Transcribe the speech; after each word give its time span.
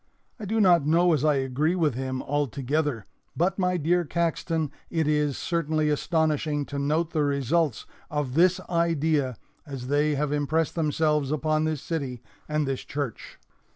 I 0.39 0.45
do 0.45 0.59
not 0.59 0.83
know 0.83 1.13
as 1.13 1.23
I 1.23 1.35
agree 1.35 1.75
with 1.75 1.93
him, 1.93 2.23
altogether; 2.23 3.05
but, 3.37 3.59
my 3.59 3.77
dear 3.77 4.03
Caxton, 4.03 4.71
it 4.89 5.07
is 5.07 5.37
certainly 5.37 5.89
astonishing 5.89 6.65
to 6.73 6.79
note 6.79 7.11
the 7.11 7.23
results 7.23 7.85
of 8.09 8.33
this 8.33 8.59
idea 8.67 9.37
as 9.63 9.89
they 9.89 10.15
have 10.15 10.31
impressed 10.31 10.73
themselves 10.73 11.31
upon 11.31 11.65
this 11.65 11.83
city 11.83 12.23
and 12.49 12.67
this 12.67 12.81
church. 12.83 13.37